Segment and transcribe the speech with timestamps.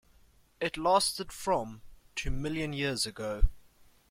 [0.59, 1.83] It lasted from
[2.15, 3.43] to million years ago.